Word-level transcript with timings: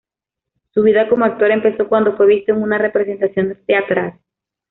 Su 0.73 0.81
vida 0.81 1.07
como 1.07 1.25
actor 1.25 1.51
empezó 1.51 1.87
cuando 1.87 2.17
fue 2.17 2.25
visto 2.25 2.51
en 2.51 2.63
una 2.63 2.79
representación 2.79 3.55
teatral. 3.67 4.17